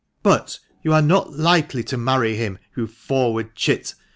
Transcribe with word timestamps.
"But 0.23 0.57
you 0.81 0.93
are 0.93 1.01
not 1.03 1.33
likely 1.37 1.83
to 1.83 1.95
marry 1.95 2.35
him, 2.35 2.57
you 2.75 2.87
forward 2.87 3.53
chit. 3.55 3.93